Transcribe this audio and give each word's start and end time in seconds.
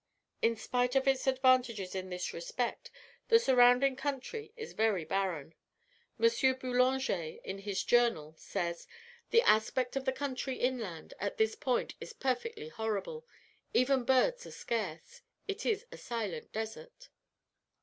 In 0.41 0.55
spite 0.55 0.95
of 0.95 1.07
its 1.07 1.27
advantages 1.27 1.93
in 1.93 2.09
this 2.09 2.33
respect, 2.33 2.89
the 3.27 3.37
surrounding 3.37 3.95
country 3.95 4.51
is 4.57 4.73
very 4.73 5.05
barren. 5.05 5.53
M. 6.19 6.29
Boullanger 6.57 7.39
in 7.43 7.59
his 7.59 7.83
"Journal" 7.83 8.33
says, 8.35 8.87
"The 9.29 9.43
aspect 9.43 9.95
of 9.95 10.05
the 10.05 10.11
country 10.11 10.55
inland 10.57 11.13
at 11.19 11.37
this 11.37 11.53
point 11.53 11.93
is 12.01 12.13
perfectly 12.13 12.69
horrible; 12.69 13.27
even 13.75 14.03
birds 14.03 14.47
are 14.47 14.51
scarce: 14.51 15.21
it 15.47 15.67
is 15.67 15.85
a 15.91 15.97
silent 15.97 16.51
desert." 16.51 17.09